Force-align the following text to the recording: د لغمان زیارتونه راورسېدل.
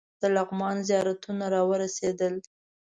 د 0.21 0.23
لغمان 0.35 0.77
زیارتونه 0.87 1.45
راورسېدل. 1.53 2.35